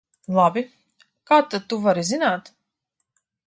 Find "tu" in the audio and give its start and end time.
1.75-1.81